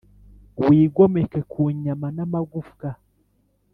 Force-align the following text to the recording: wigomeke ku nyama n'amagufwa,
wigomeke 0.65 1.39
ku 1.51 1.61
nyama 1.83 2.07
n'amagufwa, 2.15 2.89